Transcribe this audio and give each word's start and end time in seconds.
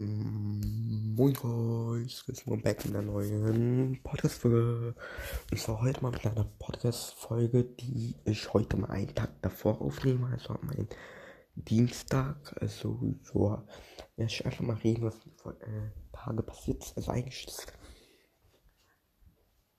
Moin 0.00 1.34
Guys, 1.34 2.22
willkommen 2.28 2.62
back 2.62 2.84
in 2.84 2.92
der 2.92 3.02
neuen 3.02 4.00
Podcast-Folge. 4.04 4.94
Und 5.50 5.58
zwar 5.58 5.80
heute 5.80 6.00
mal 6.02 6.12
mit 6.12 6.24
einer 6.24 6.44
Podcast-Folge, 6.44 7.64
die 7.64 8.14
ich 8.24 8.54
heute 8.54 8.76
mal 8.76 8.90
einen 8.90 9.12
Tag 9.12 9.42
davor 9.42 9.82
aufnehme, 9.82 10.28
also 10.28 10.50
am 10.50 10.70
Dienstag. 11.56 12.56
Also, 12.60 13.00
ja, 13.34 14.24
ich 14.24 14.46
einfach 14.46 14.60
mal 14.60 14.76
reden, 14.76 15.02
was 15.02 15.18
die 15.18 15.30
äh, 15.30 15.90
Tage 16.12 16.44
passiert 16.44 16.84
ist. 16.84 16.96
Also, 16.96 17.10
eigentlich 17.10 17.48
ist 17.48 17.72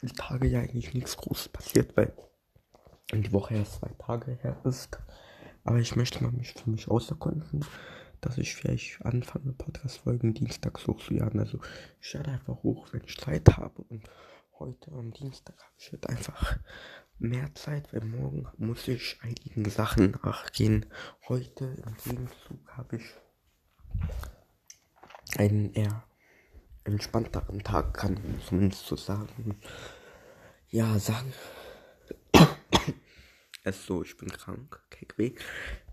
die 0.01 0.11
Tage 0.11 0.49
ja 0.49 0.59
eigentlich 0.59 0.93
nichts 0.93 1.15
Großes 1.15 1.47
passiert, 1.47 1.95
weil 1.95 2.11
die 3.13 3.31
Woche 3.31 3.55
erst 3.55 3.75
zwei 3.75 3.91
Tage 3.97 4.37
her 4.41 4.59
ist. 4.65 4.99
Aber 5.63 5.77
ich 5.77 5.95
möchte 5.95 6.21
mal 6.21 6.33
mich 6.33 6.51
für 6.51 6.69
mich 6.69 6.89
auserkunden 6.89 7.63
dass 8.21 8.37
ich 8.37 8.55
vielleicht 8.55 9.03
anfange, 9.05 9.53
Podcast-Folgen 9.53 10.33
dienstags 10.33 10.87
hochzuladen. 10.87 11.39
Also 11.39 11.59
ich 12.01 12.13
lade 12.13 12.31
einfach 12.31 12.63
hoch, 12.63 12.87
wenn 12.91 13.03
ich 13.03 13.17
Zeit 13.17 13.47
habe. 13.57 13.81
Und 13.83 14.09
heute 14.59 14.91
am 14.91 15.11
Dienstag 15.11 15.55
habe 15.57 15.73
ich 15.77 15.91
halt 15.91 16.09
einfach 16.09 16.59
mehr 17.17 17.53
Zeit, 17.55 17.93
weil 17.93 18.05
morgen 18.05 18.47
muss 18.57 18.87
ich 18.87 19.17
einigen 19.21 19.69
Sachen 19.69 20.11
nachgehen. 20.23 20.85
Heute 21.27 21.65
im 21.85 21.95
Gegenzug 22.03 22.67
habe 22.69 22.97
ich 22.97 23.03
einen 25.37 25.73
eher 25.73 26.03
entspannteren 26.83 27.63
Tag, 27.63 27.93
kann 27.93 28.19
ich 28.37 28.45
zumindest 28.47 28.85
so 28.85 28.95
sagen. 28.95 29.59
Ja, 30.69 30.97
sagen. 30.99 31.33
es 33.63 33.85
so, 33.85 34.03
ich 34.03 34.17
bin 34.17 34.29
krank, 34.29 34.81
KW. 34.89 35.33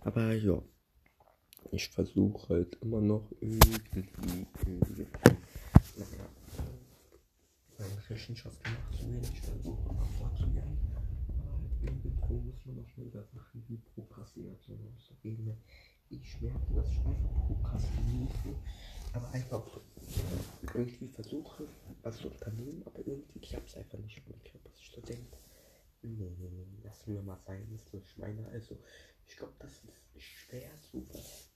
Aber 0.00 0.32
ja 0.32 0.62
ich 1.72 1.88
versuche 1.88 2.48
halt 2.54 2.76
immer 2.82 3.00
noch 3.00 3.30
irgendwie, 3.40 3.80
irgendwie 4.66 5.06
meine 7.78 8.10
Rechenschaft 8.10 8.58
nachzugehen. 8.64 9.22
Ich 9.22 9.40
versuche 9.40 9.88
immer 9.90 10.06
vorzugehen. 10.18 10.78
Aber 11.38 11.68
irgendwo 11.82 12.34
muss 12.34 12.64
man 12.66 12.78
auch 12.78 12.96
mal 12.96 13.06
über 13.06 13.22
Sachen 13.24 13.64
wie 13.68 13.76
Prokrastination 13.94 14.78
reden. 15.24 15.56
Ich 16.08 16.40
merke, 16.40 16.74
dass 16.74 16.88
ich 16.90 16.98
einfach 16.98 17.46
prokrastiniere, 17.46 18.30
aber 19.12 19.28
einfach 19.32 19.80
irgendwie 20.74 21.08
versuche, 21.08 21.66
was 22.02 22.18
zu 22.18 22.28
unternehmen, 22.28 22.82
aber 22.84 23.00
irgendwie 23.00 23.40
klappt 23.40 23.70
es 23.70 23.76
einfach 23.76 23.98
nicht. 23.98 24.22
Und 24.26 24.36
ich 24.44 24.52
dass 24.62 24.78
ich 24.78 24.90
so 24.90 25.00
denke, 25.00 25.36
nee, 26.02 26.66
lass 26.84 27.06
mir 27.06 27.22
mal 27.22 27.38
sein, 27.44 27.68
ist 27.74 27.90
so 27.90 27.98
ich 27.98 28.16
meine. 28.18 28.46
Also, 28.48 28.78
ich 29.26 29.36
glaube, 29.36 29.54
das 29.58 29.72
ist 29.72 30.22
schwer 30.22 30.70
zu 30.90 31.04
was 31.08 31.50
in 31.50 31.55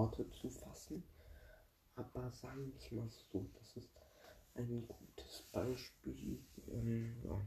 Worte 0.00 0.26
zu 0.30 0.48
fassen. 0.48 1.02
Aber 1.94 2.30
sagen 2.32 2.72
wir 2.72 2.98
mal 2.98 3.10
so, 3.10 3.46
das 3.58 3.76
ist 3.76 3.90
ein 4.54 4.88
gutes 4.88 5.42
Beispiel. 5.52 6.38
Ähm, 6.68 7.16
ja. 7.24 7.40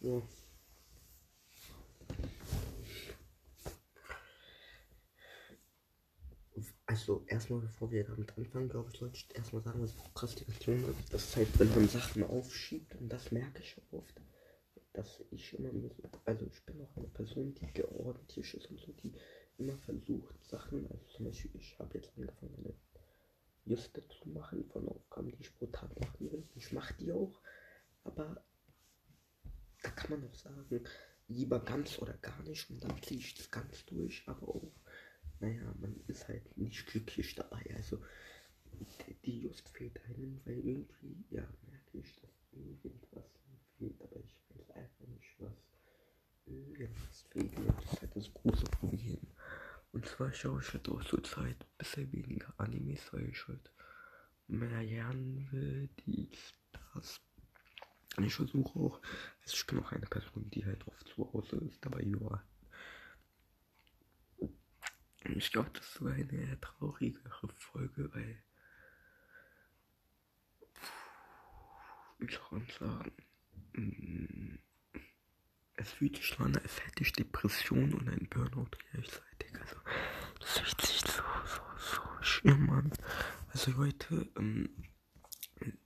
ja. 0.00 0.22
Also 6.86 7.24
erstmal 7.26 7.60
bevor 7.60 7.90
wir 7.90 8.04
damit 8.04 8.36
anfangen, 8.36 8.68
glaube 8.68 8.90
ich, 8.92 8.98
sollte 8.98 9.16
ich 9.16 9.34
erstmal 9.34 9.62
sagen, 9.62 9.82
was 9.82 9.94
Prokrastination 9.94 10.84
ist. 10.90 11.12
Das 11.12 11.24
ist 11.24 11.36
halt, 11.36 11.58
wenn 11.58 11.70
man 11.70 11.88
Sachen 11.88 12.22
aufschiebt 12.22 12.94
und 12.96 13.08
das 13.08 13.32
merke 13.32 13.62
ich 13.62 13.80
oft, 13.90 14.20
dass 14.92 15.24
ich 15.30 15.58
immer, 15.58 15.70
also 16.26 16.46
ich 16.46 16.64
bin 16.64 16.80
auch 16.82 16.96
eine 16.96 17.08
Person, 17.08 17.54
die 17.54 17.66
geordnet 17.72 18.36
ist 18.36 18.70
und 18.70 18.78
so, 18.78 18.92
die 18.92 19.12
immer 19.58 19.76
versucht, 19.78 20.44
Sachen, 20.44 20.86
also 20.90 21.04
zum 21.06 21.26
Beispiel, 21.26 21.50
ich 21.54 21.78
habe 21.78 21.98
jetzt 21.98 22.12
angefangen, 22.16 22.54
eine 22.58 22.74
Liste 23.64 24.06
zu 24.08 24.28
machen 24.28 24.64
von 24.70 24.88
Aufgaben, 24.88 25.30
die 25.30 25.42
ich 25.42 25.54
pro 25.56 25.66
Tag 25.66 25.98
machen 26.00 26.30
will. 26.30 26.48
Ich 26.54 26.72
mache 26.72 26.94
die 26.94 27.12
auch, 27.12 27.40
aber 28.04 28.42
da 29.82 29.90
kann 29.90 30.10
man 30.10 30.28
auch 30.28 30.34
sagen, 30.34 30.84
lieber 31.28 31.60
ganz 31.60 31.98
oder 31.98 32.14
gar 32.14 32.42
nicht 32.42 32.68
und 32.70 32.82
dann 32.82 33.02
ziehe 33.02 33.20
ich 33.20 33.34
das 33.34 33.50
ganz 33.50 33.84
durch, 33.86 34.22
aber 34.26 34.48
auch, 34.48 34.72
naja, 35.40 35.74
man 35.80 36.00
ist 36.06 36.28
halt 36.28 36.56
nicht 36.56 36.86
glücklich 36.86 37.34
dabei. 37.34 37.62
Also 37.76 38.02
die 39.24 39.42
Just 39.42 39.68
fehlt 39.68 40.04
einem, 40.06 40.40
weil 40.44 40.58
irgendwie, 40.58 41.24
ja, 41.30 41.46
merke 41.68 41.98
ich, 41.98 42.14
dass 42.20 42.30
irgendwas 42.52 43.24
fehlt, 43.76 44.00
aber 44.02 44.16
ich 44.16 44.36
weiß 44.48 44.70
einfach 44.70 45.06
nicht, 45.06 45.34
was 45.38 45.52
irgendwas 46.46 47.22
fehlt. 47.30 47.52
Das 47.54 47.92
ist 47.92 48.00
halt 48.02 48.16
das 48.16 48.34
große 48.34 48.64
Problem. 48.64 49.18
Und 50.02 50.08
zwar 50.08 50.32
schaue 50.32 50.60
ich 50.60 50.72
halt 50.72 50.88
auch 50.88 51.04
zur 51.04 51.22
Zeit 51.22 51.56
ein 51.60 51.78
bisschen 51.78 52.12
weniger 52.12 52.52
Animes, 52.56 53.12
weil 53.12 53.28
ich 53.28 53.46
halt 53.46 53.70
mehr 54.48 54.82
lernen 54.82 55.46
will, 55.52 55.90
die 56.04 56.28
das. 56.92 57.20
Und 58.16 58.24
ich 58.24 58.34
versuche 58.34 58.76
auch, 58.80 59.00
also 59.42 59.54
ich 59.54 59.64
bin 59.64 59.78
auch 59.78 59.92
eine 59.92 60.06
Person, 60.06 60.50
die 60.50 60.66
halt 60.66 60.84
oft 60.88 61.06
zu 61.06 61.32
Hause 61.32 61.54
ist, 61.58 61.86
aber 61.86 62.02
ja. 62.02 62.44
Ich 65.36 65.52
glaube, 65.52 65.70
das 65.72 66.02
war 66.02 66.10
eine 66.10 66.32
eher 66.32 66.60
traurigere 66.60 67.48
Folge, 67.54 68.12
weil 68.12 68.42
ich 72.18 72.40
kann 72.48 72.66
sagen, 72.76 73.12
mm, 73.74 74.58
es 75.74 75.92
fühlt 75.92 76.16
sich 76.16 76.36
an, 76.40 76.56
als 76.56 76.84
hätte 76.84 77.04
ich 77.04 77.12
Depression 77.12 77.94
und 77.94 78.08
ein 78.08 78.28
Burnout 78.28 78.66
gleichzeitig. 78.90 79.31
Das 80.54 80.58
fühlt 80.58 80.80
sich 80.82 81.00
so, 81.00 81.22
so, 81.78 82.02
schlimm. 82.20 82.92
Also, 83.52 83.70
Leute, 83.72 84.28
ähm, 84.36 84.68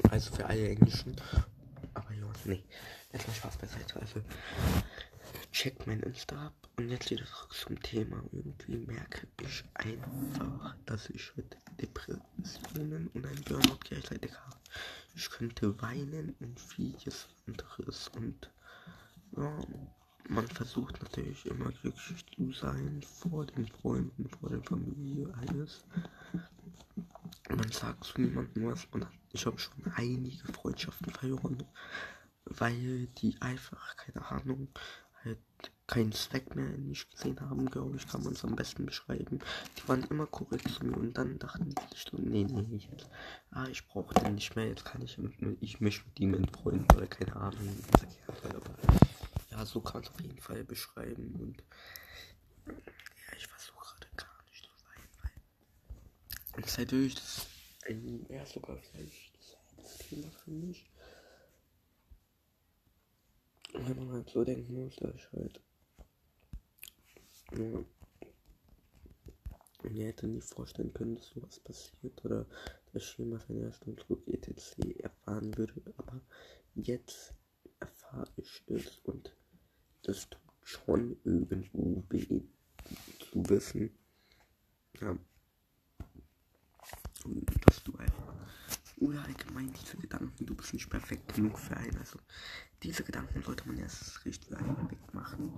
Also 0.09 0.35
für 0.35 0.45
alle 0.45 0.69
Englischen. 0.69 1.15
Aber 1.93 2.11
ja, 2.13 2.25
nee. 2.45 2.63
Jetzt 3.13 3.27
mal 3.27 3.33
Spaß 3.33 3.57
beiseite. 3.57 3.99
Also 3.99 4.21
checkt 5.51 5.87
mein 5.87 6.01
Insta 6.01 6.47
ab 6.47 6.53
und 6.77 6.89
jetzt 6.89 7.09
wieder 7.09 7.25
zurück 7.25 7.53
zum 7.53 7.81
Thema. 7.81 8.21
Irgendwie 8.31 8.77
merke 8.77 9.27
ich 9.41 9.63
einfach, 9.73 10.75
dass 10.85 11.09
ich 11.09 11.35
mit 11.35 11.57
Depressionen 11.81 13.07
und 13.13 13.25
ein 13.25 13.41
Burnout 13.43 13.79
gleichzeitig 13.83 14.31
habe. 14.33 14.57
Ich 15.15 15.29
könnte 15.29 15.81
weinen 15.81 16.35
und 16.39 16.59
vieles 16.59 17.27
anderes 17.47 18.09
und 18.09 18.51
ja, 19.35 19.59
man 20.29 20.47
versucht 20.47 21.01
natürlich 21.01 21.45
immer 21.45 21.71
glücklich 21.71 22.25
zu 22.35 22.51
sein 22.51 23.01
vor 23.01 23.45
den 23.45 23.67
Freunden, 23.67 24.29
vor 24.29 24.49
der 24.49 24.61
Familie, 24.61 25.33
alles. 25.47 25.85
Man 27.57 27.71
sagt 27.71 28.03
zu 28.03 28.21
niemandem 28.21 28.67
was. 28.71 28.85
Und 28.91 29.07
ich 29.33 29.45
habe 29.45 29.57
schon 29.57 29.73
einige 29.95 30.51
Freundschaften 30.53 31.11
verloren, 31.11 31.63
weil 32.45 33.07
die 33.17 33.35
einfach, 33.41 33.95
keine 33.97 34.25
Ahnung, 34.29 34.69
halt 35.23 35.39
keinen 35.87 36.11
Zweck 36.11 36.55
mehr 36.55 36.67
in 36.73 36.89
mich 36.89 37.09
gesehen 37.09 37.39
haben, 37.39 37.65
glaube 37.69 37.95
ich, 37.97 38.07
kann 38.07 38.23
man 38.23 38.33
es 38.33 38.43
am 38.43 38.55
besten 38.55 38.85
beschreiben. 38.85 39.39
Die 39.77 39.87
waren 39.87 40.03
immer 40.03 40.27
korrekt 40.27 40.69
zu 40.69 40.85
mir 40.85 40.97
und 40.97 41.17
dann 41.17 41.39
dachten 41.39 41.73
die 41.73 41.95
sich 41.95 42.05
so, 42.09 42.17
nee, 42.17 42.43
nee, 42.43 42.77
jetzt, 42.91 43.09
ah, 43.51 43.65
ich 43.67 43.87
brauche 43.87 44.13
den 44.15 44.35
nicht 44.35 44.55
mehr, 44.55 44.67
jetzt 44.67 44.85
kann 44.85 45.01
ich, 45.01 45.17
ich 45.61 45.81
mich 45.81 46.05
mit 46.05 46.19
ihm 46.19 46.33
entfreunden 46.35 46.85
oder 46.95 47.07
keine 47.07 47.35
Ahnung, 47.35 47.83
ja, 49.49 49.65
so 49.65 49.81
kann 49.81 50.03
es 50.03 50.09
auf 50.09 50.21
jeden 50.21 50.39
Fall 50.39 50.63
beschreiben. 50.63 51.33
Und 51.39 51.63
ja, 52.67 53.37
ich 53.37 53.47
versuche 53.47 53.79
gerade 53.79 54.07
gar 54.15 54.43
nicht 54.51 54.63
zu 54.63 54.69
weinen, 54.85 55.09
weil 56.57 56.65
es 56.65 56.77
halt 56.79 56.91
wirklich 56.91 57.13
das 57.13 57.47
ein, 57.87 58.25
ja, 58.29 58.43
sogar 58.47 58.77
vielleicht 58.77 59.37
das 59.77 59.97
Thema 59.99 60.31
für 60.31 60.49
mich. 60.49 60.89
Wenn 63.73 63.95
man 63.95 64.11
halt 64.11 64.29
so 64.29 64.43
denken 64.43 64.73
muss, 64.73 64.95
dass 64.95 65.13
ich 65.13 65.31
halt 65.33 65.61
ja, 67.51 67.85
mir 69.83 70.07
hätte 70.07 70.27
nie 70.27 70.41
vorstellen 70.41 70.91
können, 70.93 71.15
dass 71.15 71.27
sowas 71.27 71.59
passiert 71.59 72.25
oder 72.25 72.47
dass 72.91 73.03
ich 73.03 73.17
jemals 73.19 73.47
eine 73.49 73.61
erste 73.61 73.93
Druck 73.93 74.27
etc. 74.27 74.79
erfahren 74.97 75.55
würde, 75.57 75.93
aber 75.97 76.21
jetzt 76.73 77.35
erfahre 77.79 78.31
ich 78.37 78.63
es 78.65 78.97
und 79.03 79.35
das 80.01 80.27
tut 80.27 80.41
schon 80.63 81.17
irgendwo 81.23 82.03
weh 82.09 82.41
zu 83.19 83.47
wissen, 83.47 83.95
ja, 84.99 85.15
dass 87.65 87.83
du 87.83 87.95
einfach, 87.97 88.33
oder 88.97 89.23
allgemein 89.23 89.73
diese 89.73 89.97
Gedanken 89.97 90.45
bist 90.45 90.73
nicht 90.73 90.89
perfekt 90.89 91.35
genug 91.35 91.59
für 91.59 91.77
einen. 91.77 91.97
Also 91.97 92.19
diese 92.83 93.03
Gedanken 93.03 93.41
sollte 93.43 93.67
man 93.67 93.77
erst 93.77 94.25
recht 94.25 94.45
für 94.45 94.57
wegmachen. 94.89 95.51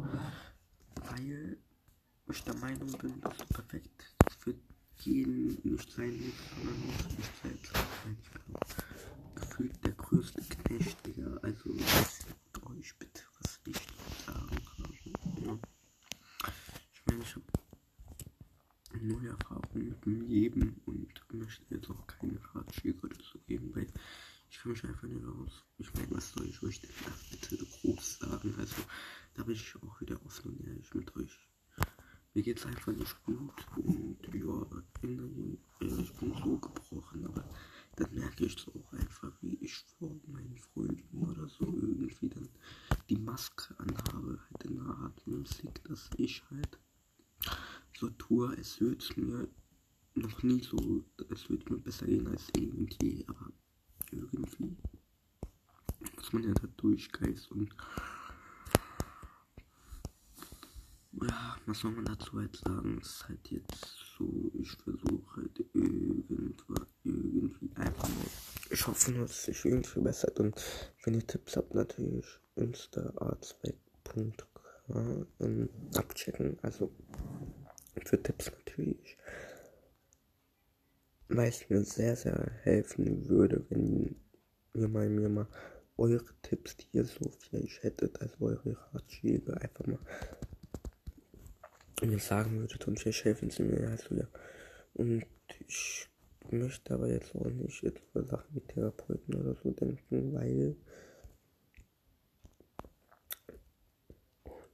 Weil 1.10 1.57
ich 2.30 2.44
der 2.44 2.56
Meinung 2.56 2.92
bin, 2.98 3.19
dass 3.21 3.38
du 3.38 3.45
perfekt 3.45 4.16
für 4.39 4.54
jeden 4.98 5.57
nicht 5.63 5.92
sein 5.92 6.19
musst, 6.19 6.50
sondern 6.56 6.80
muss 6.86 7.18
nicht 7.18 7.31
sein. 7.42 7.57
Ich 8.22 8.31
bin 8.31 8.56
gefühlt 9.36 9.86
der 9.86 9.94
größte 9.94 10.42
Knecht, 10.42 11.06
Digga. 11.06 11.38
Also 11.42 11.75
euch 12.80 12.95
bitte, 12.98 13.24
was 13.39 13.60
ich 13.65 13.77
sagen 14.25 14.62
habe. 14.77 14.94
Ja. 15.45 15.60
Ich 16.94 17.06
meine, 17.06 17.24
ich 17.24 17.36
habe 17.36 17.45
neue 19.01 19.30
Erfahrungen 19.30 19.89
mit 19.89 20.06
dem 20.06 20.22
Leben 20.22 20.81
und 20.86 21.07
möchte 21.33 21.75
jetzt 21.75 21.89
auch 21.89 22.07
keine 22.07 22.39
Ratschläge 22.54 23.00
oder 23.01 23.15
so 23.24 23.39
geben, 23.39 23.75
weil 23.75 23.88
ich 24.50 24.60
kann 24.60 24.72
mich 24.72 24.83
einfach 24.83 25.07
nicht 25.07 25.25
aus. 25.25 25.63
Ich 25.77 25.94
meine, 25.94 26.12
was 26.12 26.31
soll 26.31 26.48
ich 26.48 26.62
euch 26.63 26.81
denn 26.81 26.89
da 27.06 27.12
bitte 27.30 27.57
groß 27.65 28.19
sagen? 28.19 28.56
Also, 28.57 28.75
da 29.36 29.44
bin 29.44 29.56
ich 29.56 29.75
auch 29.81 30.01
wieder 30.01 30.24
offen 30.25 30.51
und 30.51 30.68
ehrlich 30.68 30.94
mit 30.94 31.15
euch. 31.15 31.39
Mir 32.33 32.44
geht's 32.44 32.65
einfach 32.65 32.94
nicht 32.94 33.24
gut 33.24 33.54
und 33.77 34.18
ja, 34.33 34.65
ich 36.01 36.13
bin 36.13 36.34
so 36.34 36.57
gebrochen, 36.57 37.25
aber 37.25 37.44
dann 37.96 38.13
merke 38.13 38.46
ich 38.46 38.57
so 38.57 38.72
auch 38.72 38.94
einfach, 38.94 39.31
wie 39.42 39.56
ich 39.62 39.75
vor 39.98 40.16
meinen 40.28 40.57
Freunden 40.57 41.18
oder 41.18 41.48
so 41.48 41.66
irgendwie 41.66 42.30
dann 42.30 42.50
die 43.10 43.18
Maske 43.18 43.75
anhabe, 43.80 44.40
halt 44.50 44.63
in 44.63 44.80
Art 44.80 45.28
mäßig, 45.28 45.69
dass 45.84 46.10
ich 46.18 46.44
halt 46.50 46.80
so 47.98 48.10
tue, 48.12 48.56
es 48.56 48.80
würde 48.80 49.04
mir 49.18 49.48
noch 50.16 50.44
nie 50.44 50.62
so, 50.63 51.04
es 51.30 51.50
würde 51.50 51.74
mir 51.74 51.80
besser 51.80 52.06
gehen 52.06 52.28
als 52.28 52.48
irgendwie, 52.56 53.25
aber 53.28 53.51
irgendwie 54.12 54.75
muss 56.16 56.34
man 56.34 56.44
ja 56.44 56.54
da 56.54 56.68
durchgeist 56.78 57.51
und 57.51 57.74
ja, 61.22 61.57
was 61.66 61.80
soll 61.80 61.92
man 61.92 62.06
dazu 62.06 62.34
halt 62.40 62.56
sagen? 62.56 63.00
Es 63.01 63.10
ist 63.10 63.28
halt 63.28 63.51
jetzt 63.51 63.98
so, 64.18 64.51
ich 64.54 64.72
versuche 64.72 65.36
halt 65.36 65.66
irgendwann, 65.74 66.86
irgendwie 67.04 67.75
einfach 67.75 68.08
nur. 68.10 68.60
Ich 68.79 68.87
hoffe 68.87 69.11
nur, 69.11 69.25
dass 69.25 69.43
sich 69.43 69.65
irgendwie 69.65 69.99
bessert 69.99 70.39
und 70.39 70.55
wenn 71.03 71.13
ihr 71.13 71.27
Tipps 71.27 71.57
habt, 71.57 71.75
natürlich 71.75 72.25
instaartsweg.com 72.55 74.31
abchecken. 75.95 76.57
Also 76.61 76.89
für 78.05 78.23
Tipps 78.23 78.49
natürlich. 78.49 79.17
Weil 81.27 81.49
es 81.49 81.69
mir 81.69 81.83
sehr, 81.83 82.15
sehr 82.15 82.51
helfen 82.63 83.27
würde, 83.27 83.65
wenn 83.69 84.15
ihr 84.73 84.87
mal 84.87 85.09
mir 85.09 85.27
mal 85.27 85.47
eure 85.97 86.23
Tipps, 86.41 86.77
die 86.77 86.87
ihr 86.93 87.03
so 87.03 87.29
vielleicht 87.37 87.83
hättet, 87.83 88.21
also 88.21 88.37
eure 88.39 88.77
Ratschläge 88.93 89.59
einfach 89.59 89.87
mal 89.87 89.99
mir 92.01 92.19
sagen 92.19 92.61
würdet 92.61 92.87
und 92.87 92.97
vielleicht 92.97 93.25
helfen 93.25 93.49
sie 93.49 93.63
mir 93.63 93.89
also 93.89 94.15
ja. 94.15 94.27
Und 94.93 95.25
ich 95.67 96.09
möchte 96.51 96.94
aber 96.94 97.07
jetzt 97.07 97.36
auch 97.36 97.50
nicht 97.50 97.84
etwa 97.84 98.24
Sachen 98.24 98.56
wie 98.56 98.62
Therapeuten 98.62 99.36
oder 99.36 99.56
so 99.56 99.72
denken, 99.72 100.34
weil 100.34 100.75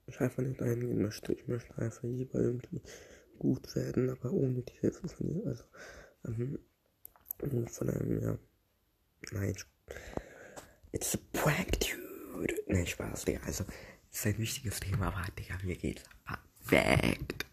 ich 0.07 0.19
einfach 0.19 0.43
nicht 0.43 0.61
eingehen 0.61 1.01
möchte. 1.01 1.33
Ich 1.33 1.47
möchte 1.47 1.77
einfach 1.77 2.03
lieber 2.03 2.39
irgendwie 2.39 2.81
gut 3.39 3.75
werden, 3.75 4.09
aber 4.09 4.31
ohne 4.31 4.61
die 4.61 4.79
Hilfe 4.79 5.07
von 5.07 5.27
dir. 5.27 5.47
Also 5.47 5.63
ähm, 6.25 6.59
von 7.67 7.89
einem, 7.89 8.21
ja. 8.21 8.37
Nein, 9.31 9.55
it's 10.91 11.15
a 11.15 11.19
prank, 11.33 11.79
dude. 11.79 12.55
Nein, 12.67 12.85
Spaß, 12.85 13.25
Digga. 13.25 13.41
Also, 13.45 13.65
ist 14.11 14.25
ein 14.25 14.37
wichtiges 14.37 14.79
Thema, 14.79 15.07
aber 15.07 15.25
Digga, 15.37 15.57
mir 15.63 15.75
geht's 15.75 16.03
perfekt. 16.23 17.44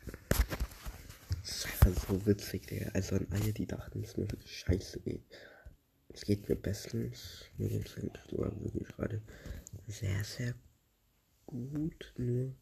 Das 1.43 1.65
ist 1.65 1.87
einfach 1.87 2.09
so 2.09 2.27
witzig, 2.27 2.67
Digga. 2.69 2.91
Also 2.95 3.17
an 3.17 3.27
alle, 3.31 3.53
die 3.53 3.67
dachten, 3.67 4.03
es 4.05 4.17
mir 4.17 4.29
scheiße 4.45 5.01
geht. 5.01 5.25
Es 6.09 6.23
geht 6.23 6.49
mir 6.49 6.55
bestens. 6.55 7.45
Mir 7.59 7.69
eigentlich 7.71 8.13
sogar 8.31 8.53
wirklich 8.63 8.89
gerade 8.89 9.23
sehr, 9.89 10.23
sehr 10.25 10.55
gut. 11.47 12.15
Nur, 12.17 12.55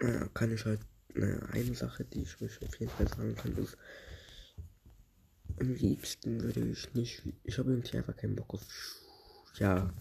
naja, 0.00 0.28
kann 0.28 0.52
ich 0.52 0.64
halt, 0.64 0.80
naja, 1.14 1.40
eine 1.50 1.74
Sache, 1.74 2.04
die 2.04 2.22
ich 2.22 2.40
euch 2.40 2.62
auf 2.62 2.74
jeden 2.76 2.92
Fall 2.92 3.08
sagen 3.08 3.34
kann, 3.34 3.56
ist, 3.56 3.76
am 5.58 5.74
liebsten 5.74 6.40
würde 6.40 6.68
ich 6.68 6.94
nicht, 6.94 7.22
ich 7.44 7.58
habe 7.58 7.72
irgendwie 7.72 7.98
einfach 7.98 8.16
keinen 8.16 8.36
Bock 8.36 8.54
auf, 8.54 8.62
ja, 9.58 9.92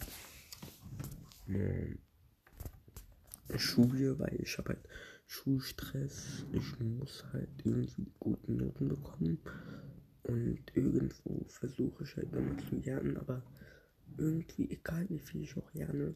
Schule, 3.58 4.18
weil 4.20 4.40
ich 4.42 4.58
habe 4.58 4.70
halt 4.70 4.88
Schulstress. 5.32 6.46
Ich 6.52 6.78
muss 6.82 7.24
halt 7.32 7.48
irgendwie 7.64 8.06
gute 8.20 8.52
Noten 8.52 8.90
bekommen. 8.90 9.40
Und 10.24 10.60
irgendwo 10.76 11.46
versuche 11.48 12.04
ich 12.04 12.18
halt 12.18 12.34
immer 12.34 12.58
zu 12.58 12.76
lernen, 12.76 13.16
aber 13.16 13.42
irgendwie, 14.18 14.70
egal 14.70 15.10
wie 15.10 15.20
viel 15.20 15.44
ich 15.44 15.56
auch 15.58 15.74
lerne, 15.74 16.16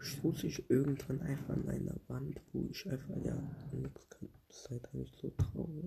stoße 0.00 0.48
ich 0.48 0.68
irgendwann 0.68 1.20
einfach 1.22 1.50
an 1.50 1.68
einer 1.68 1.94
Wand, 2.08 2.40
wo 2.52 2.66
ich 2.68 2.84
einfach, 2.90 3.16
ja, 3.24 3.40
nichts 3.72 4.10
kann. 4.10 4.28
Das 4.48 4.56
ist 4.58 4.70
halt 4.70 4.92
eigentlich 4.92 5.14
so 5.22 5.30
traurig. 5.30 5.78